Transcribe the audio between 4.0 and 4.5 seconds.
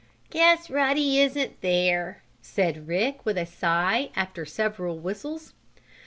after